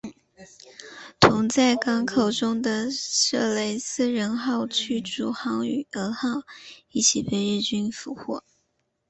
[1.19, 6.41] 同在港口中的色雷斯人号驱逐舰与蛾号
[6.89, 8.43] 一起被日军俘获。